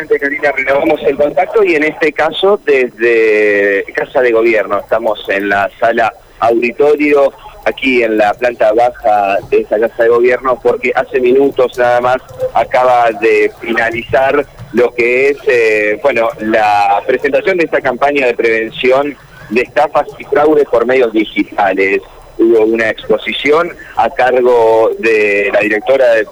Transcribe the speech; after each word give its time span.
Exactamente, 0.00 0.18
Karina, 0.18 0.52
renovamos 0.52 1.02
el 1.02 1.16
contacto 1.16 1.62
y 1.62 1.74
en 1.74 1.84
este 1.84 2.12
caso 2.12 2.58
desde 2.64 3.84
Casa 3.94 4.22
de 4.22 4.32
Gobierno. 4.32 4.78
Estamos 4.78 5.22
en 5.28 5.50
la 5.50 5.70
sala 5.78 6.10
auditorio 6.38 7.30
aquí 7.66 8.02
en 8.02 8.16
la 8.16 8.32
planta 8.32 8.72
baja 8.72 9.36
de 9.50 9.58
esta 9.58 9.78
Casa 9.78 10.04
de 10.04 10.08
Gobierno 10.08 10.58
porque 10.62 10.90
hace 10.94 11.20
minutos 11.20 11.76
nada 11.76 12.00
más 12.00 12.16
acaba 12.54 13.10
de 13.20 13.52
finalizar 13.60 14.46
lo 14.72 14.90
que 14.94 15.30
es, 15.30 15.38
eh, 15.46 15.98
bueno, 16.02 16.30
la 16.38 17.02
presentación 17.06 17.58
de 17.58 17.64
esta 17.64 17.82
campaña 17.82 18.26
de 18.26 18.34
prevención 18.34 19.14
de 19.50 19.60
estafas 19.60 20.06
y 20.18 20.24
fraudes 20.24 20.64
por 20.64 20.86
medios 20.86 21.12
digitales. 21.12 22.00
Hubo 22.38 22.64
una 22.64 22.88
exposición 22.88 23.70
a 23.96 24.08
cargo 24.08 24.92
de 24.98 25.50
la 25.52 25.60
directora 25.60 26.14
de 26.14 26.26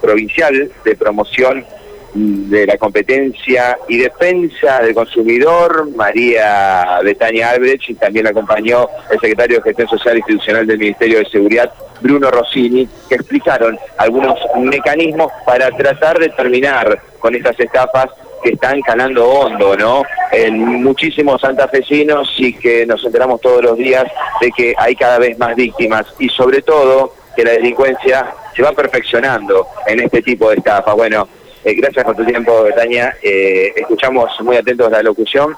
provincial 0.00 0.70
de 0.84 0.96
promoción 0.96 1.66
de 2.14 2.66
la 2.66 2.76
competencia 2.78 3.78
y 3.88 3.98
defensa 3.98 4.80
del 4.80 4.94
consumidor, 4.94 5.90
María 5.94 7.00
Betania 7.02 7.50
Albrecht, 7.50 7.90
y 7.90 7.94
también 7.94 8.26
acompañó 8.26 8.88
el 9.10 9.20
secretario 9.20 9.58
de 9.58 9.62
Gestión 9.62 9.88
Social 9.88 10.14
e 10.14 10.18
Institucional 10.18 10.66
del 10.66 10.78
Ministerio 10.78 11.18
de 11.18 11.26
Seguridad, 11.26 11.72
Bruno 12.00 12.30
Rossini, 12.30 12.88
que 13.08 13.16
explicaron 13.16 13.78
algunos 13.96 14.38
mecanismos 14.56 15.30
para 15.44 15.70
tratar 15.70 16.18
de 16.18 16.30
terminar 16.30 17.00
con 17.18 17.34
estas 17.34 17.58
estafas 17.60 18.06
que 18.42 18.50
están 18.50 18.80
calando 18.82 19.28
hondo, 19.28 19.76
¿no? 19.76 20.02
En 20.32 20.82
muchísimos 20.82 21.40
santafesinos 21.40 22.32
y 22.38 22.52
que 22.54 22.86
nos 22.86 23.04
enteramos 23.04 23.40
todos 23.40 23.62
los 23.62 23.76
días 23.76 24.04
de 24.40 24.50
que 24.52 24.74
hay 24.78 24.94
cada 24.94 25.18
vez 25.18 25.38
más 25.38 25.56
víctimas 25.56 26.06
y 26.18 26.28
sobre 26.28 26.62
todo 26.62 27.14
que 27.34 27.44
la 27.44 27.52
delincuencia 27.52 28.26
se 28.54 28.62
va 28.62 28.72
perfeccionando 28.72 29.66
en 29.86 30.00
este 30.00 30.22
tipo 30.22 30.50
de 30.50 30.56
estafa. 30.56 30.92
Bueno, 30.94 31.28
eh, 31.64 31.74
gracias 31.74 32.04
por 32.04 32.16
tu 32.16 32.24
tiempo, 32.24 32.62
Betania. 32.62 33.16
Eh, 33.22 33.72
escuchamos 33.76 34.30
muy 34.40 34.56
atentos 34.56 34.90
la 34.90 35.02
locución. 35.02 35.56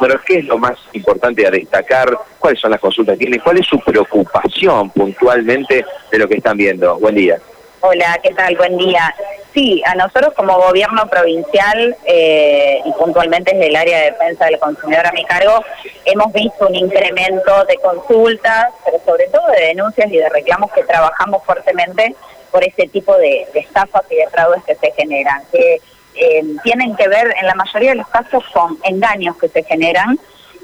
Pero, 0.00 0.20
¿qué 0.24 0.38
es 0.38 0.44
lo 0.44 0.58
más 0.58 0.78
importante 0.92 1.44
a 1.46 1.50
destacar? 1.50 2.16
¿Cuáles 2.38 2.60
son 2.60 2.70
las 2.70 2.80
consultas 2.80 3.14
que 3.14 3.24
tienen? 3.24 3.40
¿Cuál 3.40 3.58
es 3.58 3.66
su 3.66 3.80
preocupación 3.80 4.90
puntualmente 4.90 5.84
de 6.12 6.18
lo 6.18 6.28
que 6.28 6.36
están 6.36 6.56
viendo? 6.56 6.98
Buen 6.98 7.16
día. 7.16 7.38
Hola, 7.80 8.18
¿qué 8.22 8.30
tal? 8.34 8.56
Buen 8.56 8.76
día. 8.76 9.14
Sí, 9.54 9.82
a 9.86 9.94
nosotros 9.94 10.34
como 10.34 10.56
gobierno 10.56 11.08
provincial 11.08 11.96
eh, 12.04 12.80
y 12.84 12.92
puntualmente 12.92 13.52
desde 13.54 13.68
el 13.68 13.76
área 13.76 13.98
de 13.98 14.04
defensa 14.10 14.46
del 14.46 14.58
consumidor 14.58 15.06
a 15.06 15.12
mi 15.12 15.24
cargo, 15.24 15.64
hemos 16.04 16.32
visto 16.32 16.66
un 16.66 16.74
incremento 16.74 17.64
de 17.64 17.76
consultas, 17.76 18.68
pero 18.84 18.98
sobre 19.04 19.26
todo 19.28 19.46
de 19.48 19.66
denuncias 19.66 20.10
y 20.10 20.16
de 20.18 20.28
reclamos 20.28 20.72
que 20.72 20.82
trabajamos 20.84 21.44
fuertemente 21.44 22.14
por 22.50 22.64
ese 22.64 22.88
tipo 22.88 23.16
de, 23.16 23.46
estafas 23.54 24.02
y 24.10 24.16
de 24.16 24.28
fraudes 24.28 24.62
que 24.64 24.74
se 24.74 24.92
generan, 24.92 25.42
que 25.52 25.80
eh, 26.14 26.44
tienen 26.62 26.96
que 26.96 27.08
ver 27.08 27.34
en 27.40 27.46
la 27.46 27.54
mayoría 27.54 27.90
de 27.90 27.96
los 27.96 28.08
casos 28.08 28.44
con 28.52 28.78
engaños 28.84 29.36
que 29.36 29.48
se 29.48 29.62
generan. 29.62 30.18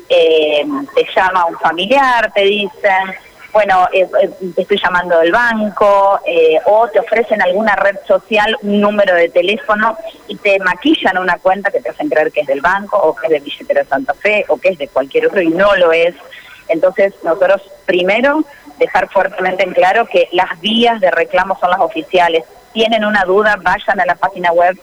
Eh, 0.08 0.64
te 0.94 1.06
llama 1.14 1.46
un 1.46 1.58
familiar, 1.58 2.30
te 2.34 2.42
dicen 2.42 3.14
bueno, 3.55 3.88
eh, 3.92 4.05
eh, 4.20 4.30
te 4.52 4.62
estoy 4.62 4.80
llamando 4.82 5.16
del 5.20 5.30
banco, 5.30 6.20
eh, 6.27 6.58
o 6.66 6.88
te 6.88 6.98
ofrecen 6.98 7.40
alguna 7.40 7.77
red 7.77 7.96
social 8.05 8.58
un 8.62 8.80
número 8.80 9.14
de 9.14 9.28
teléfono 9.28 9.96
y 10.27 10.36
te 10.36 10.58
maquillan 10.58 11.18
una 11.18 11.38
cuenta 11.38 11.70
que 11.70 11.80
te 11.80 11.90
hacen 11.90 12.08
creer 12.08 12.32
que 12.32 12.40
es 12.40 12.48
del 12.48 12.60
banco, 12.60 12.98
o 12.98 13.14
que 13.14 13.28
es 13.28 13.32
de 13.34 13.38
Billetera 13.38 13.84
Santa 13.84 14.12
Fe, 14.12 14.44
o 14.48 14.56
que 14.56 14.70
es 14.70 14.78
de 14.78 14.88
cualquier 14.88 15.28
otro, 15.28 15.40
y 15.40 15.50
no 15.50 15.77
lo 15.77 15.92
es. 15.92 16.16
Entonces, 16.66 17.14
nosotros 17.22 17.62
primero 17.86 18.44
dejar 18.78 19.08
fuertemente 19.08 19.62
en 19.62 19.72
claro 19.72 20.06
que 20.06 20.28
las 20.32 20.60
vías 20.60 21.00
de 21.00 21.10
reclamo 21.10 21.58
son 21.60 21.70
las 21.70 21.80
oficiales. 21.80 22.44
Tienen 22.72 23.04
una 23.04 23.24
duda, 23.24 23.56
vayan 23.62 24.00
a 24.00 24.06
la 24.06 24.16
página 24.16 24.52
web 24.52 24.78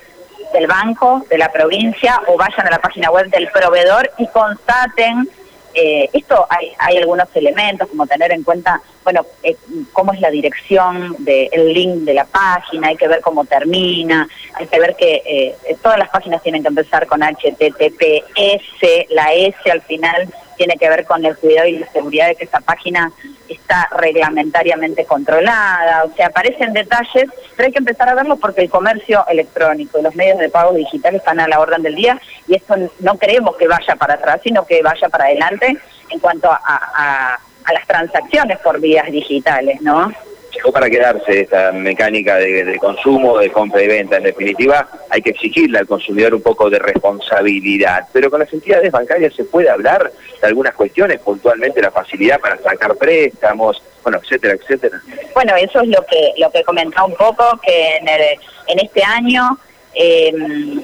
del 0.53 0.67
banco, 0.67 1.25
de 1.29 1.37
la 1.37 1.51
provincia, 1.51 2.21
o 2.27 2.37
vayan 2.37 2.67
a 2.67 2.71
la 2.71 2.79
página 2.79 3.09
web 3.11 3.29
del 3.29 3.47
proveedor 3.49 4.11
y 4.17 4.27
constaten 4.27 5.27
eh, 5.73 6.09
esto 6.11 6.45
hay, 6.49 6.73
hay, 6.79 6.97
algunos 6.97 7.27
elementos, 7.33 7.87
como 7.87 8.05
tener 8.05 8.31
en 8.31 8.43
cuenta, 8.43 8.81
bueno, 9.03 9.25
eh, 9.41 9.55
cómo 9.93 10.11
es 10.11 10.19
la 10.19 10.29
dirección 10.29 11.15
del 11.19 11.73
link 11.73 11.99
de 12.01 12.13
la 12.13 12.25
página, 12.25 12.89
hay 12.89 12.97
que 12.97 13.07
ver 13.07 13.21
cómo 13.21 13.45
termina, 13.45 14.27
hay 14.55 14.67
que 14.67 14.79
ver 14.79 14.95
que 14.95 15.21
eh, 15.25 15.77
todas 15.81 15.97
las 15.97 16.09
páginas 16.09 16.43
tienen 16.43 16.61
que 16.61 16.67
empezar 16.67 17.07
con 17.07 17.21
HTTPS, 17.21 19.09
la 19.09 19.33
S 19.33 19.71
al 19.71 19.81
final 19.81 20.27
tiene 20.61 20.77
que 20.77 20.89
ver 20.89 21.05
con 21.05 21.25
el 21.25 21.35
cuidado 21.37 21.67
y 21.67 21.79
la 21.79 21.91
seguridad 21.91 22.27
de 22.27 22.35
que 22.35 22.43
esa 22.43 22.59
página 22.59 23.11
está 23.49 23.89
reglamentariamente 23.97 25.05
controlada, 25.05 26.03
o 26.03 26.15
sea, 26.15 26.27
aparecen 26.27 26.71
detalles, 26.71 27.31
pero 27.55 27.65
hay 27.65 27.71
que 27.73 27.79
empezar 27.79 28.07
a 28.09 28.13
verlo 28.13 28.35
porque 28.35 28.61
el 28.61 28.69
comercio 28.69 29.25
electrónico 29.27 29.97
y 29.97 30.03
los 30.03 30.15
medios 30.15 30.37
de 30.37 30.49
pago 30.49 30.73
digital 30.73 31.15
están 31.15 31.39
a 31.39 31.47
la 31.47 31.59
orden 31.59 31.81
del 31.81 31.95
día 31.95 32.21
y 32.47 32.53
esto 32.53 32.75
no 32.99 33.17
creemos 33.17 33.57
que 33.57 33.67
vaya 33.67 33.95
para 33.95 34.13
atrás, 34.13 34.41
sino 34.43 34.63
que 34.67 34.83
vaya 34.83 35.09
para 35.09 35.25
adelante 35.25 35.75
en 36.11 36.19
cuanto 36.19 36.51
a, 36.51 37.39
a 37.63 37.73
las 37.73 37.87
transacciones 37.87 38.59
por 38.59 38.79
vías 38.79 39.11
digitales, 39.11 39.81
¿no? 39.81 40.13
Llegó 40.61 40.71
para 40.71 40.89
quedarse 40.89 41.41
esta 41.41 41.71
mecánica 41.71 42.35
de, 42.35 42.77
consumo, 42.79 43.37
de 43.37 43.51
compra 43.51 43.81
y 43.81 43.87
venta. 43.87 44.17
En 44.17 44.23
definitiva, 44.23 44.87
hay 45.09 45.21
que 45.21 45.31
exigirle 45.31 45.79
al 45.79 45.87
consumidor 45.87 46.35
un 46.35 46.41
poco 46.41 46.69
de 46.69 46.79
responsabilidad. 46.79 48.07
Pero 48.13 48.29
con 48.29 48.39
las 48.39 48.53
entidades 48.53 48.91
bancarias 48.91 49.33
se 49.33 49.43
puede 49.43 49.69
hablar 49.69 50.11
de 50.41 50.47
algunas 50.47 50.75
cuestiones, 50.75 51.19
puntualmente 51.19 51.81
la 51.81 51.91
facilidad 51.91 52.39
para 52.39 52.57
sacar 52.57 52.95
préstamos, 52.95 53.81
bueno, 54.03 54.19
etcétera, 54.21 54.53
etcétera. 54.53 55.01
Bueno, 55.33 55.55
eso 55.55 55.81
es 55.81 55.87
lo 55.87 56.03
que 56.05 56.33
lo 56.37 56.51
que 56.51 56.63
comentaba 56.63 57.07
un 57.07 57.15
poco, 57.15 57.59
que 57.65 57.97
en, 57.97 58.07
en 58.07 58.79
este 58.79 59.03
año 59.03 59.57
eh, 59.93 60.31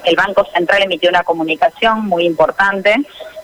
el 0.03 0.15
Banco 0.15 0.45
Central 0.53 0.83
emitió 0.83 1.09
una 1.09 1.23
comunicación 1.23 2.07
muy 2.07 2.25
importante 2.25 2.95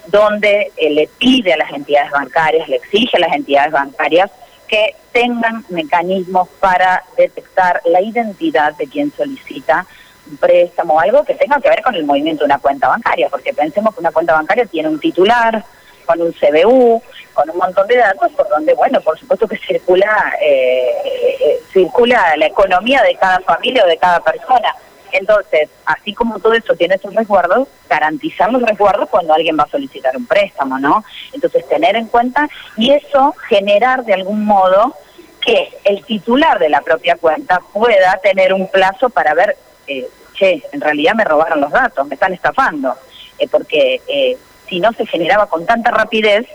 donde 0.08 0.72
eh, 0.76 0.90
le 0.90 1.10
pide 1.18 1.54
a 1.54 1.58
las 1.58 1.72
entidades 1.72 2.12
bancarias, 2.12 2.68
le 2.68 2.76
exige 2.78 3.18
a 3.18 3.22
las 3.22 3.34
entidades 3.34 3.72
bancarias 3.72 4.30
que 4.74 4.96
tengan 5.12 5.64
mecanismos 5.70 6.50
para 6.60 7.04
detectar 7.16 7.80
la 7.86 8.02
identidad 8.02 8.74
de 8.74 8.88
quien 8.88 9.14
solicita 9.16 9.86
un 10.28 10.38
préstamo 10.38 10.96
o 10.96 11.00
algo 11.00 11.24
que 11.24 11.36
tenga 11.36 11.62
que 11.62 11.70
ver 11.70 11.84
con 11.84 11.94
el 11.94 12.04
movimiento 12.06 12.40
de 12.40 12.46
una 12.46 12.58
cuenta 12.58 12.88
bancaria, 12.88 13.30
porque 13.30 13.54
pensemos 13.54 13.94
que 13.94 14.00
una 14.00 14.12
cuenta 14.12 14.34
bancaria 14.34 14.66
tiene 14.66 14.90
un 14.90 15.00
titular, 15.00 15.64
con 16.08 16.20
un 16.20 16.32
CBU, 16.32 17.04
con 17.36 17.50
un 17.52 17.58
montón 17.58 17.86
de 17.88 17.98
datos, 17.98 18.32
por 18.32 18.50
donde, 18.50 18.74
bueno, 18.74 19.00
por 19.02 19.16
supuesto 19.20 19.48
que 19.48 19.58
circula, 19.58 20.34
eh, 20.42 20.92
eh, 21.40 21.60
circula 21.72 22.36
la 22.36 22.48
economía 22.48 23.04
de 23.04 23.14
cada 23.14 23.42
familia 23.42 23.84
o 23.86 23.88
de 23.88 23.98
cada 23.98 24.22
persona. 24.22 24.74
Entonces, 25.14 25.70
así 25.86 26.14
como 26.14 26.40
todo 26.40 26.54
eso 26.54 26.76
tiene 26.76 26.96
esos 26.96 27.14
resguardos, 27.14 27.68
garantizar 27.88 28.52
los 28.52 28.64
resguardos 28.64 29.10
cuando 29.10 29.34
alguien 29.34 29.58
va 29.58 29.64
a 29.64 29.70
solicitar 29.70 30.18
un 30.18 30.26
préstamo, 30.26 30.80
¿no? 30.80 31.04
Entonces, 31.32 31.68
tener 31.68 31.96
en 31.96 32.08
cuenta 32.08 32.50
y 32.78 32.92
eso 32.92 33.34
generar 33.48 34.04
de 34.04 34.16
algún 34.16 34.44
modo 34.44 34.96
que 35.40 35.70
el 35.84 36.04
titular 36.06 36.58
de 36.58 36.70
la 36.70 36.82
propia 36.82 37.16
cuenta 37.16 37.62
pueda 37.72 38.20
tener 38.24 38.54
un 38.54 38.68
plazo 38.68 39.10
para 39.10 39.34
ver, 39.34 39.56
eh, 39.88 40.08
che, 40.34 40.64
en 40.72 40.82
realidad 40.82 41.14
me 41.14 41.26
robaron 41.26 41.62
los 41.62 41.72
datos, 41.72 42.08
me 42.08 42.16
están 42.16 42.34
estafando, 42.34 42.96
eh, 43.38 43.48
porque 43.48 44.02
eh, 44.08 44.38
si 44.68 44.80
no 44.80 44.92
se 44.94 45.06
generaba 45.06 45.48
con 45.48 45.66
tanta 45.66 45.92
rapidez 45.92 46.48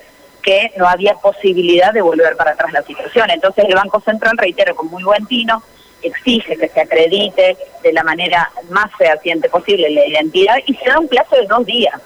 que 0.42 0.72
no 0.76 0.88
había 0.88 1.14
posibilidad 1.14 1.92
de 1.92 2.00
volver 2.00 2.36
para 2.36 2.52
atrás 2.52 2.72
la 2.72 2.82
situación. 2.82 3.30
Entonces 3.30 3.66
el 3.68 3.74
Banco 3.74 4.00
Central, 4.00 4.38
reitero, 4.38 4.74
con 4.74 4.88
muy 4.88 5.04
buen 5.04 5.26
tino, 5.26 5.62
exige 6.02 6.56
que 6.56 6.68
se 6.68 6.80
acredite 6.80 7.56
de 7.82 7.92
la 7.92 8.02
manera 8.02 8.50
más 8.70 8.86
fehaciente 8.96 9.48
posible 9.48 9.90
la 9.90 10.06
identidad 10.06 10.56
y 10.66 10.74
se 10.74 10.88
da 10.88 10.98
un 10.98 11.08
plazo 11.08 11.36
de 11.36 11.46
dos 11.46 11.64
días, 11.66 12.00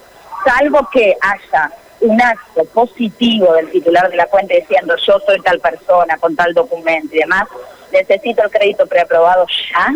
salvo 0.45 0.87
que 0.91 1.15
haya 1.21 1.71
un 2.01 2.21
acto 2.21 2.65
positivo 2.65 3.53
del 3.53 3.71
titular 3.71 4.09
de 4.09 4.17
la 4.17 4.25
cuenta 4.25 4.55
diciendo 4.55 4.95
yo 5.07 5.19
soy 5.25 5.39
tal 5.41 5.59
persona 5.59 6.17
con 6.17 6.35
tal 6.35 6.53
documento 6.53 7.15
y 7.15 7.19
demás, 7.19 7.47
necesito 7.91 8.43
el 8.43 8.51
crédito 8.51 8.85
preaprobado 8.87 9.45
ya, 9.71 9.93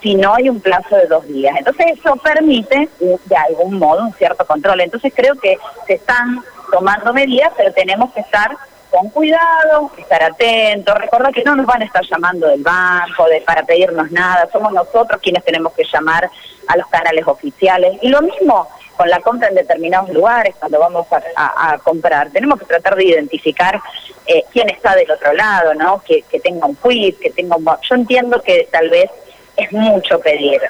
si 0.00 0.14
no 0.14 0.34
hay 0.34 0.50
un 0.50 0.60
plazo 0.60 0.96
de 0.96 1.06
dos 1.06 1.26
días. 1.26 1.56
Entonces 1.58 1.98
eso 1.98 2.14
permite 2.16 2.88
de 3.00 3.36
algún 3.36 3.78
modo 3.78 4.04
un 4.04 4.12
cierto 4.12 4.46
control. 4.46 4.82
Entonces 4.82 5.12
creo 5.16 5.34
que 5.36 5.56
se 5.86 5.94
están 5.94 6.44
tomando 6.70 7.12
medidas, 7.12 7.52
pero 7.56 7.72
tenemos 7.72 8.12
que 8.12 8.20
estar 8.20 8.54
con 8.94 9.10
cuidado, 9.10 9.90
estar 9.98 10.22
atentos, 10.22 10.94
recordar 10.94 11.32
que 11.32 11.42
no 11.42 11.56
nos 11.56 11.66
van 11.66 11.82
a 11.82 11.84
estar 11.84 12.04
llamando 12.08 12.46
del 12.46 12.62
banco 12.62 13.26
de, 13.28 13.40
para 13.40 13.64
pedirnos 13.64 14.12
nada, 14.12 14.48
somos 14.52 14.72
nosotros 14.72 15.20
quienes 15.20 15.44
tenemos 15.44 15.72
que 15.72 15.82
llamar 15.92 16.30
a 16.68 16.76
los 16.76 16.86
canales 16.86 17.26
oficiales. 17.26 17.98
Y 18.02 18.08
lo 18.08 18.22
mismo 18.22 18.68
con 18.96 19.10
la 19.10 19.18
compra 19.18 19.48
en 19.48 19.56
determinados 19.56 20.10
lugares, 20.10 20.54
cuando 20.60 20.78
vamos 20.78 21.08
a, 21.34 21.76
comprar, 21.82 22.30
tenemos 22.30 22.56
que 22.60 22.66
tratar 22.66 22.94
de 22.94 23.04
identificar 23.04 23.80
eh, 24.26 24.44
quién 24.52 24.68
está 24.70 24.94
del 24.94 25.10
otro 25.10 25.32
lado, 25.32 25.74
¿no? 25.74 26.00
Que, 26.06 26.22
tenga 26.38 26.66
un 26.66 26.76
quiz, 26.76 27.16
que 27.18 27.30
tenga 27.30 27.56
un... 27.56 27.64
Yo 27.64 27.96
entiendo 27.96 28.40
que 28.42 28.68
tal 28.70 28.90
vez 28.90 29.10
es 29.56 29.72
mucho 29.72 30.20
pedir. 30.20 30.60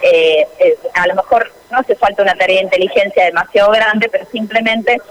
Eh, 0.00 0.48
eh, 0.58 0.78
a 0.94 1.06
lo 1.06 1.16
mejor 1.16 1.52
no 1.70 1.80
hace 1.80 1.94
falta 1.96 2.22
una 2.22 2.34
tarea 2.34 2.56
de 2.56 2.64
inteligencia 2.64 3.26
demasiado 3.26 3.70
grande, 3.72 4.08
pero 4.08 4.24
simplemente 4.32 5.02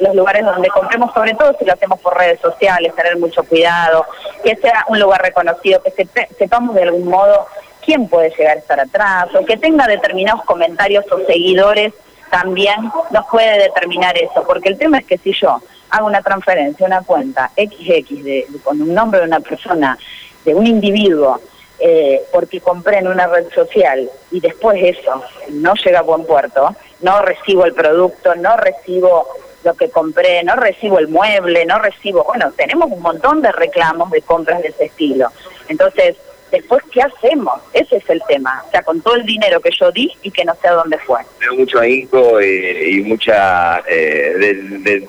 los 0.00 0.14
lugares 0.14 0.44
donde 0.44 0.68
compremos, 0.68 1.12
sobre 1.14 1.34
todo 1.34 1.56
si 1.58 1.64
lo 1.64 1.72
hacemos 1.72 2.00
por 2.00 2.16
redes 2.16 2.40
sociales, 2.40 2.94
tener 2.94 3.16
mucho 3.18 3.42
cuidado, 3.44 4.04
que 4.44 4.56
sea 4.56 4.84
un 4.88 4.98
lugar 4.98 5.22
reconocido, 5.22 5.82
que 5.82 6.06
sepamos 6.38 6.74
de 6.74 6.82
algún 6.82 7.08
modo 7.08 7.46
quién 7.84 8.08
puede 8.08 8.30
llegar 8.30 8.56
a 8.56 8.60
estar 8.60 8.80
atrás, 8.80 9.28
o 9.34 9.44
que 9.44 9.56
tenga 9.56 9.86
determinados 9.86 10.44
comentarios 10.44 11.04
o 11.10 11.24
seguidores, 11.26 11.92
también 12.30 12.90
nos 13.10 13.26
puede 13.26 13.58
determinar 13.58 14.16
eso, 14.16 14.44
porque 14.46 14.68
el 14.68 14.78
tema 14.78 14.98
es 14.98 15.06
que 15.06 15.18
si 15.18 15.32
yo 15.32 15.60
hago 15.90 16.06
una 16.06 16.22
transferencia, 16.22 16.86
una 16.86 17.02
cuenta 17.02 17.50
XX 17.56 18.24
de, 18.24 18.46
con 18.62 18.80
un 18.80 18.94
nombre 18.94 19.20
de 19.20 19.26
una 19.26 19.40
persona, 19.40 19.98
de 20.44 20.54
un 20.54 20.66
individuo, 20.66 21.40
eh, 21.78 22.22
porque 22.30 22.60
compré 22.60 22.98
en 22.98 23.08
una 23.08 23.26
red 23.26 23.50
social 23.54 24.08
y 24.30 24.40
después 24.40 24.78
eso 24.82 25.22
no 25.48 25.74
llega 25.74 26.00
a 26.00 26.02
buen 26.02 26.24
puerto, 26.24 26.76
no 27.00 27.22
recibo 27.22 27.64
el 27.64 27.72
producto, 27.72 28.34
no 28.34 28.56
recibo 28.58 29.26
lo 29.64 29.74
que 29.74 29.90
compré, 29.90 30.42
no 30.42 30.56
recibo 30.56 30.98
el 30.98 31.08
mueble, 31.08 31.66
no 31.66 31.78
recibo, 31.78 32.24
bueno, 32.24 32.52
tenemos 32.56 32.90
un 32.90 33.02
montón 33.02 33.42
de 33.42 33.52
reclamos 33.52 34.10
de 34.10 34.22
compras 34.22 34.62
de 34.62 34.68
ese 34.68 34.86
estilo. 34.86 35.28
Entonces, 35.68 36.16
después, 36.50 36.82
¿qué 36.92 37.02
hacemos? 37.02 37.60
Ese 37.72 37.96
es 37.96 38.10
el 38.10 38.22
tema. 38.26 38.62
O 38.66 38.70
sea, 38.70 38.82
con 38.82 39.00
todo 39.00 39.16
el 39.16 39.24
dinero 39.24 39.60
que 39.60 39.70
yo 39.78 39.90
di 39.92 40.10
y 40.22 40.30
que 40.30 40.44
no 40.44 40.54
sé 40.60 40.68
a 40.68 40.72
dónde 40.72 40.98
fue. 40.98 41.20
Tengo 41.38 41.56
mucho 41.56 41.80
ahínco 41.80 42.40
eh, 42.40 42.90
y 42.90 43.00
mucha 43.00 43.82
eh, 43.86 45.06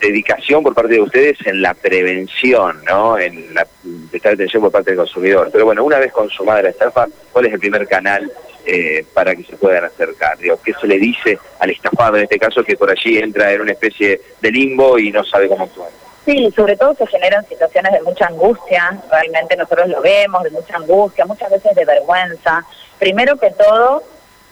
dedicación 0.00 0.62
por 0.62 0.74
parte 0.74 0.94
de 0.94 1.02
ustedes 1.02 1.36
en 1.46 1.62
la 1.62 1.74
prevención, 1.74 2.82
¿no? 2.88 3.18
En 3.18 3.54
la 3.54 3.66
prestar 4.10 4.34
atención 4.34 4.62
por 4.62 4.72
parte 4.72 4.90
del 4.90 4.98
consumidor. 4.98 5.50
Pero 5.52 5.66
bueno, 5.66 5.84
una 5.84 5.98
vez 5.98 6.12
consumada 6.12 6.62
la 6.62 6.70
estafa, 6.70 7.06
¿cuál 7.32 7.46
es 7.46 7.52
el 7.52 7.60
primer 7.60 7.86
canal 7.86 8.30
eh, 8.66 9.04
para 9.14 9.34
que 9.34 9.44
se 9.44 9.56
puedan 9.56 9.84
acercar? 9.84 10.38
Digo, 10.38 10.58
¿Qué 10.62 10.72
se 10.80 10.86
le 10.86 10.98
dice 10.98 11.38
al 11.58 11.70
estafado 11.70 12.16
en 12.16 12.24
este 12.24 12.38
caso 12.38 12.62
que 12.62 12.76
por 12.76 12.90
allí 12.90 13.18
entra 13.18 13.52
en 13.52 13.62
una 13.62 13.72
especie 13.72 14.20
de 14.40 14.50
limbo 14.50 14.98
y 14.98 15.10
no 15.10 15.24
sabe 15.24 15.48
cómo 15.48 15.64
actuar? 15.64 15.90
Sí, 16.24 16.50
sobre 16.54 16.76
todo 16.76 16.94
se 16.94 17.06
generan 17.06 17.46
situaciones 17.46 17.92
de 17.92 18.02
mucha 18.02 18.26
angustia, 18.26 19.00
realmente 19.10 19.56
nosotros 19.56 19.88
lo 19.88 20.00
vemos, 20.02 20.42
de 20.44 20.50
mucha 20.50 20.76
angustia, 20.76 21.24
muchas 21.24 21.50
veces 21.50 21.74
de 21.74 21.84
vergüenza. 21.84 22.64
Primero 22.98 23.36
que 23.36 23.50
todo, 23.50 24.02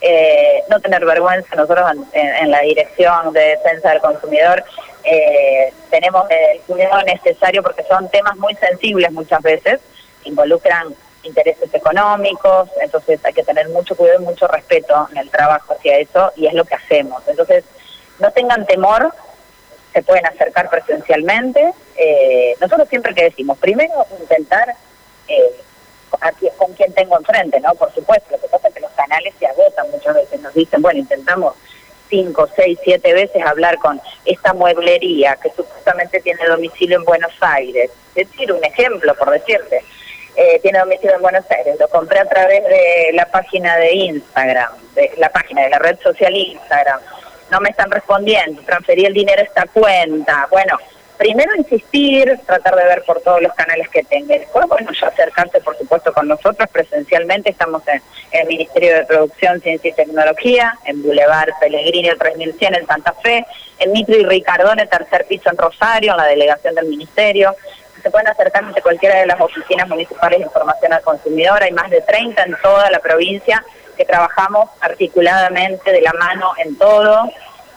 eh, 0.00 0.62
no 0.70 0.80
tener 0.80 1.04
vergüenza, 1.04 1.54
nosotros 1.54 1.90
en, 2.12 2.50
la 2.50 2.60
Dirección 2.62 3.32
de 3.32 3.40
Defensa 3.40 3.90
del 3.90 4.00
Consumidor 4.00 4.64
eh, 5.04 5.72
tenemos 5.90 6.24
el 6.30 6.60
cuidado 6.62 7.02
necesario 7.02 7.62
porque 7.62 7.84
son 7.84 8.08
temas 8.08 8.36
muy 8.36 8.54
sensibles 8.54 9.12
muchas 9.12 9.42
veces, 9.42 9.80
involucran 10.24 10.94
intereses 11.22 11.72
económicos, 11.74 12.68
entonces 12.80 13.20
hay 13.24 13.32
que 13.32 13.42
tener 13.42 13.68
mucho 13.68 13.96
cuidado 13.96 14.20
y 14.20 14.24
mucho 14.24 14.46
respeto 14.46 15.08
en 15.10 15.18
el 15.18 15.30
trabajo 15.30 15.74
hacia 15.74 15.98
eso 15.98 16.32
y 16.36 16.46
es 16.46 16.54
lo 16.54 16.64
que 16.64 16.74
hacemos. 16.74 17.22
Entonces, 17.26 17.64
no 18.18 18.30
tengan 18.30 18.66
temor 18.66 19.12
se 19.92 20.02
pueden 20.02 20.26
acercar 20.26 20.70
presencialmente. 20.70 21.72
Eh, 21.96 22.54
nosotros 22.60 22.88
siempre 22.88 23.14
que 23.14 23.24
decimos, 23.24 23.58
primero 23.58 24.06
intentar 24.20 24.74
eh, 25.26 25.60
con 26.56 26.72
quien 26.74 26.92
tengo 26.94 27.18
enfrente, 27.18 27.60
¿no? 27.60 27.74
Por 27.74 27.92
supuesto, 27.92 28.30
lo 28.30 28.40
que 28.40 28.48
pasa 28.48 28.68
es 28.68 28.74
que 28.74 28.80
los 28.80 28.92
canales 28.92 29.34
se 29.38 29.46
agotan 29.46 29.90
muchas 29.90 30.14
veces, 30.14 30.40
nos 30.40 30.54
dicen, 30.54 30.82
bueno, 30.82 31.00
intentamos 31.00 31.54
cinco, 32.08 32.48
seis, 32.56 32.78
siete 32.82 33.12
veces 33.12 33.44
hablar 33.44 33.78
con 33.78 34.00
esta 34.24 34.54
mueblería 34.54 35.36
que 35.36 35.50
supuestamente 35.50 36.20
tiene 36.20 36.46
domicilio 36.46 36.98
en 36.98 37.04
Buenos 37.04 37.32
Aires. 37.40 37.90
Es 38.14 38.30
decir, 38.30 38.52
un 38.52 38.64
ejemplo, 38.64 39.14
por 39.14 39.30
decirte. 39.30 39.82
Eh, 40.40 40.60
tiene 40.62 40.78
domicilio 40.78 41.16
en 41.16 41.22
Buenos 41.22 41.44
Aires, 41.50 41.74
lo 41.80 41.88
compré 41.88 42.20
a 42.20 42.24
través 42.24 42.62
de 42.62 43.10
la 43.12 43.26
página 43.26 43.76
de 43.76 43.92
Instagram, 43.92 44.70
de 44.94 45.10
la 45.16 45.30
página 45.30 45.62
de 45.62 45.70
la 45.70 45.80
red 45.80 45.98
social 45.98 46.32
Instagram 46.32 47.00
no 47.50 47.60
me 47.60 47.70
están 47.70 47.90
respondiendo, 47.90 48.62
transferí 48.62 49.04
el 49.04 49.14
dinero 49.14 49.40
a 49.40 49.44
esta 49.44 49.66
cuenta. 49.66 50.46
Bueno, 50.50 50.76
primero 51.16 51.54
insistir, 51.56 52.38
tratar 52.46 52.76
de 52.76 52.84
ver 52.84 53.02
por 53.04 53.20
todos 53.22 53.40
los 53.40 53.52
canales 53.54 53.88
que 53.88 54.02
tenga. 54.04 54.38
Después, 54.38 54.66
bueno, 54.68 54.90
ya 54.92 55.08
acercarse, 55.08 55.60
por 55.60 55.76
supuesto, 55.76 56.12
con 56.12 56.28
nosotros 56.28 56.68
presencialmente. 56.70 57.50
Estamos 57.50 57.82
en, 57.88 58.02
el 58.32 58.46
Ministerio 58.46 58.94
de 58.94 59.06
Producción, 59.06 59.60
Ciencia 59.60 59.90
y 59.90 59.94
Tecnología, 59.94 60.74
en 60.84 61.02
Boulevard 61.02 61.48
Pellegrini, 61.60 62.08
el 62.08 62.18
3100 62.18 62.74
en 62.74 62.86
Santa 62.86 63.14
Fe, 63.22 63.46
en 63.78 63.92
Mitro 63.92 64.16
y 64.16 64.24
Ricardone, 64.24 64.86
tercer 64.86 65.24
piso 65.26 65.48
en 65.50 65.56
Rosario, 65.56 66.12
en 66.12 66.18
la 66.18 66.26
delegación 66.26 66.74
del 66.74 66.86
Ministerio. 66.86 67.56
Se 68.02 68.10
pueden 68.10 68.28
acercar 68.28 68.64
ante 68.64 68.82
cualquiera 68.82 69.16
de 69.16 69.26
las 69.26 69.40
oficinas 69.40 69.88
municipales 69.88 70.38
de 70.38 70.44
información 70.44 70.92
al 70.92 71.02
consumidor. 71.02 71.62
Hay 71.62 71.72
más 71.72 71.90
de 71.90 72.00
30 72.00 72.42
en 72.42 72.56
toda 72.62 72.90
la 72.90 73.00
provincia 73.00 73.64
que 73.96 74.04
trabajamos 74.04 74.70
articuladamente 74.80 75.90
de 75.92 76.00
la 76.00 76.12
mano 76.12 76.52
en 76.58 76.76
todo. 76.76 77.30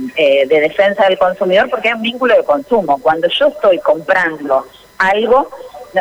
de 0.47 0.61
defensa 0.61 1.05
del 1.05 1.17
consumidor? 1.17 1.71
Porque 1.71 1.89
hay 1.89 1.95
un 1.95 2.03
vínculo 2.03 2.37
de 2.37 2.45
consumo. 2.45 3.01
Cuando 3.01 3.27
yo 3.29 3.47
estoy 3.47 3.79
comprando 3.79 4.67
algo, 4.99 5.49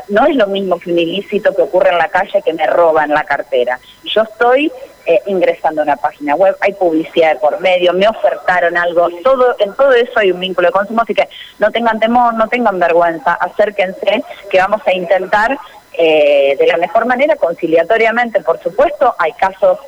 no, 0.10 0.25
es 0.25 0.36
lo 0.36 0.48
mismo 0.48 0.80
que 0.80 0.92
un 0.92 1.00
ilícito 1.00 1.56
que 1.56 1.62
ocurre 1.62 1.90
en 1.90 1.98
la 1.98 2.10
calle 2.10 2.42
que 2.42 2.54
me 2.54 2.68
roban 2.68 3.10
la 3.10 3.24
cartera. 3.24 3.80
Yo 4.04 4.24
estoy 4.24 4.72
eh, 5.06 5.22
ingresando 5.28 5.81
a 5.81 5.84
una 5.84 5.98
página 5.98 6.36
web, 6.36 6.56
hay 6.62 6.74
publicidad 6.74 7.40
por 7.40 7.60
medio, 7.60 7.94
me 7.94 8.07
ofertaron 8.07 8.78
algo, 8.78 9.10
todo 9.24 9.56
en 9.60 9.74
todo 9.75 9.92
eso 9.94 10.19
hay 10.19 10.31
un 10.31 10.40
vínculo 10.40 10.69
de 10.69 10.72
consumo, 10.72 11.01
así 11.01 11.13
que 11.13 11.28
no 11.60 11.72
tengan 11.72 12.00
temor, 12.00 12.34
no 12.36 12.48
tengan 12.48 12.80
vergüenza, 12.80 13.34
acérquense, 13.34 14.24
que 14.50 14.57
vamos 14.57 14.81
a 14.86 14.94
intentar 14.94 15.57
eh, 15.94 16.56
de 16.57 16.68
la 16.68 16.78
mejor 16.78 17.06
manera, 17.06 17.36
conciliatoriamente, 17.36 18.42
por 18.42 18.62
supuesto, 18.62 19.13
hay 19.19 19.34
casos 19.34 19.80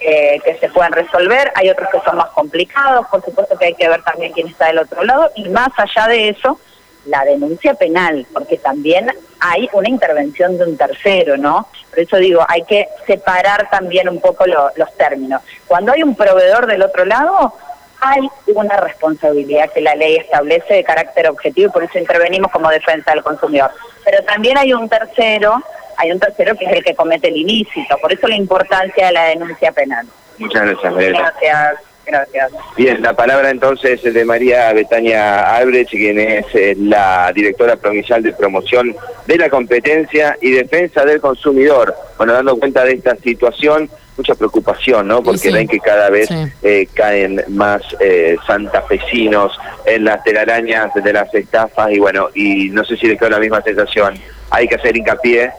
eh, 0.00 0.40
que 0.44 0.56
se 0.58 0.68
pueden 0.68 0.92
resolver, 0.92 1.50
hay 1.56 1.70
otros 1.70 1.88
que 1.90 2.00
son 2.00 2.16
más 2.16 2.28
complicados, 2.28 3.06
por 3.08 3.24
supuesto 3.24 3.58
que 3.58 3.66
hay 3.66 3.74
que 3.74 3.88
ver 3.88 4.02
también 4.04 4.32
quién 4.32 4.46
está 4.46 4.66
del 4.66 4.78
otro 4.78 5.02
lado, 5.02 5.30
y 5.34 5.48
más 5.48 5.70
allá 5.76 6.06
de 6.06 6.28
eso, 6.28 6.60
la 7.08 7.24
denuncia 7.24 7.74
penal, 7.74 8.26
porque 8.32 8.58
también 8.58 9.10
hay 9.40 9.68
una 9.72 9.88
intervención 9.88 10.58
de 10.58 10.64
un 10.64 10.76
tercero, 10.76 11.36
¿no? 11.36 11.68
Por 11.90 12.00
eso 12.00 12.16
digo, 12.16 12.44
hay 12.48 12.62
que 12.62 12.88
separar 13.06 13.68
también 13.70 14.08
un 14.08 14.20
poco 14.20 14.44
los 14.46 14.96
términos. 14.96 15.42
Cuando 15.66 15.92
hay 15.92 16.02
un 16.02 16.14
proveedor 16.14 16.66
del 16.66 16.82
otro 16.82 17.04
lado, 17.04 17.54
hay 18.00 18.28
una 18.46 18.76
responsabilidad 18.76 19.72
que 19.72 19.80
la 19.80 19.94
ley 19.94 20.16
establece 20.16 20.74
de 20.74 20.84
carácter 20.84 21.28
objetivo 21.28 21.68
y 21.68 21.72
por 21.72 21.84
eso 21.84 21.98
intervenimos 21.98 22.50
como 22.52 22.70
defensa 22.70 23.12
del 23.12 23.22
consumidor. 23.22 23.70
Pero 24.04 24.22
también 24.24 24.56
hay 24.56 24.72
un 24.72 24.88
tercero, 24.88 25.60
hay 25.96 26.12
un 26.12 26.20
tercero 26.20 26.56
que 26.56 26.66
es 26.66 26.72
el 26.72 26.84
que 26.84 26.94
comete 26.94 27.28
el 27.28 27.36
ilícito, 27.36 27.96
por 27.98 28.12
eso 28.12 28.28
la 28.28 28.36
importancia 28.36 29.06
de 29.06 29.12
la 29.12 29.24
denuncia 29.24 29.72
penal. 29.72 30.06
Muchas 30.38 30.62
gracias, 30.62 30.94
Gracias. 30.94 31.87
Gracias. 32.08 32.52
Bien, 32.74 33.02
la 33.02 33.12
palabra 33.12 33.50
entonces 33.50 34.02
es 34.02 34.14
de 34.14 34.24
María 34.24 34.72
Betania 34.72 35.54
Albrecht, 35.54 35.90
quien 35.90 36.18
es 36.18 36.46
eh, 36.54 36.74
la 36.78 37.30
directora 37.34 37.76
provincial 37.76 38.22
de 38.22 38.32
promoción 38.32 38.96
de 39.26 39.36
la 39.36 39.50
competencia 39.50 40.38
y 40.40 40.52
defensa 40.52 41.04
del 41.04 41.20
consumidor. 41.20 41.94
Bueno, 42.16 42.32
dando 42.32 42.58
cuenta 42.58 42.82
de 42.84 42.92
esta 42.92 43.14
situación, 43.16 43.90
mucha 44.16 44.34
preocupación, 44.34 45.06
¿no? 45.06 45.22
Porque 45.22 45.50
ven 45.50 45.68
que 45.68 45.80
cada 45.80 46.08
vez 46.08 46.30
eh, 46.62 46.88
caen 46.94 47.44
más 47.48 47.82
eh, 48.00 48.36
santafesinos 48.46 49.58
en 49.84 50.04
las 50.04 50.24
telarañas 50.24 50.90
de 50.94 51.12
las 51.12 51.32
estafas 51.34 51.92
y 51.92 51.98
bueno, 51.98 52.30
y 52.34 52.70
no 52.70 52.84
sé 52.84 52.96
si 52.96 53.06
les 53.06 53.18
quedó 53.18 53.30
la 53.30 53.38
misma 53.38 53.60
sensación. 53.60 54.14
Hay 54.48 54.66
que 54.66 54.76
hacer 54.76 54.96
hincapié, 54.96 55.50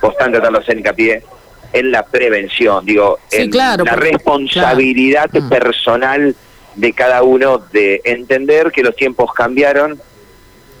constante 0.00 0.38
tratando 0.38 0.60
de 0.60 0.64
hacer 0.64 0.78
hincapié 0.78 1.22
en 1.72 1.92
la 1.92 2.04
prevención, 2.04 2.84
digo, 2.84 3.18
en 3.30 3.50
la 3.50 3.76
responsabilidad 3.76 5.30
mm. 5.32 5.48
personal 5.48 6.34
de 6.74 6.92
cada 6.92 7.22
uno 7.22 7.58
de 7.58 8.00
entender 8.04 8.70
que 8.72 8.82
los 8.82 8.94
tiempos 8.96 9.32
cambiaron 9.32 10.00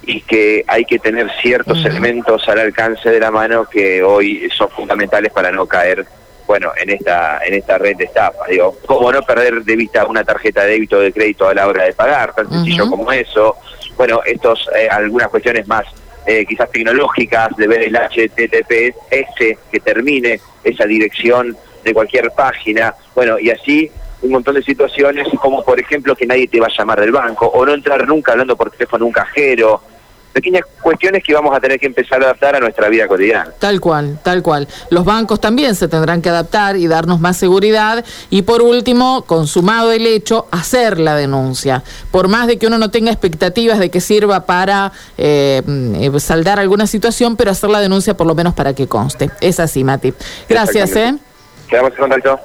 y 0.02 0.22
que 0.22 0.64
hay 0.66 0.84
que 0.84 0.98
tener 0.98 1.30
ciertos 1.42 1.84
elementos 1.84 2.48
al 2.48 2.58
alcance 2.58 3.10
de 3.10 3.20
la 3.20 3.30
mano 3.30 3.66
que 3.66 4.02
hoy 4.02 4.48
son 4.56 4.68
fundamentales 4.70 5.30
para 5.32 5.52
no 5.52 5.66
caer 5.66 6.06
bueno 6.46 6.72
en 6.80 6.90
esta 6.90 7.40
en 7.44 7.54
esta 7.54 7.78
red 7.78 7.96
de 7.96 8.04
estafa 8.04 8.46
digo. 8.48 8.76
Cómo 8.86 9.12
no 9.12 9.22
perder 9.22 9.62
de 9.62 9.76
vista 9.76 10.06
una 10.06 10.24
tarjeta 10.24 10.64
de 10.64 10.72
débito 10.72 10.96
o 10.96 11.00
de 11.00 11.12
crédito 11.12 11.46
a 11.48 11.54
la 11.54 11.68
hora 11.68 11.84
de 11.84 11.92
pagar 11.92 12.34
tan 12.34 12.50
sencillo 12.50 12.88
como 12.88 13.12
eso 13.12 13.56
bueno 13.96 14.20
estos 14.24 14.68
eh, 14.74 14.88
algunas 14.90 15.28
cuestiones 15.28 15.68
más 15.68 15.84
eh, 16.30 16.46
quizás 16.46 16.70
tecnológicas, 16.70 17.56
de 17.56 17.66
ver 17.66 17.82
el 17.82 17.96
HTTPS 17.96 19.58
que 19.68 19.80
termine 19.80 20.40
esa 20.62 20.84
dirección 20.84 21.56
de 21.82 21.92
cualquier 21.92 22.30
página, 22.30 22.94
bueno, 23.16 23.36
y 23.40 23.50
así 23.50 23.90
un 24.22 24.30
montón 24.30 24.54
de 24.54 24.62
situaciones 24.62 25.26
como 25.40 25.64
por 25.64 25.80
ejemplo 25.80 26.14
que 26.14 26.26
nadie 26.26 26.46
te 26.46 26.60
va 26.60 26.66
a 26.66 26.76
llamar 26.76 27.00
del 27.00 27.10
banco 27.10 27.46
o 27.46 27.66
no 27.66 27.74
entrar 27.74 28.06
nunca 28.06 28.30
hablando 28.30 28.56
por 28.56 28.70
teléfono 28.70 29.06
un 29.06 29.12
cajero, 29.12 29.82
pequeñas 30.32 30.62
cuestiones 30.80 31.22
que 31.24 31.34
vamos 31.34 31.56
a 31.56 31.60
tener 31.60 31.78
que 31.78 31.86
empezar 31.86 32.20
a 32.22 32.26
adaptar 32.26 32.56
a 32.56 32.60
nuestra 32.60 32.88
vida 32.88 33.06
cotidiana. 33.06 33.52
Tal 33.58 33.80
cual, 33.80 34.18
tal 34.22 34.42
cual. 34.42 34.68
Los 34.90 35.04
bancos 35.04 35.40
también 35.40 35.74
se 35.74 35.88
tendrán 35.88 36.22
que 36.22 36.28
adaptar 36.28 36.76
y 36.76 36.86
darnos 36.86 37.20
más 37.20 37.36
seguridad. 37.36 38.04
Y 38.30 38.42
por 38.42 38.62
último, 38.62 39.22
consumado 39.26 39.92
el 39.92 40.06
hecho, 40.06 40.46
hacer 40.50 40.98
la 40.98 41.16
denuncia. 41.16 41.82
Por 42.10 42.28
más 42.28 42.46
de 42.46 42.58
que 42.58 42.66
uno 42.66 42.78
no 42.78 42.90
tenga 42.90 43.10
expectativas 43.10 43.78
de 43.78 43.90
que 43.90 44.00
sirva 44.00 44.46
para 44.46 44.92
eh, 45.18 45.62
mm, 45.64 46.18
saldar 46.18 46.58
alguna 46.58 46.86
situación, 46.86 47.36
pero 47.36 47.50
hacer 47.50 47.70
la 47.70 47.80
denuncia 47.80 48.16
por 48.16 48.26
lo 48.26 48.34
menos 48.34 48.54
para 48.54 48.74
que 48.74 48.86
conste. 48.86 49.30
Es 49.40 49.60
así, 49.60 49.84
Mati. 49.84 50.14
Gracias, 50.48 50.94
¿eh? 50.96 51.14
Quedamos 51.68 51.92
en 51.92 51.98
contacto. 51.98 52.40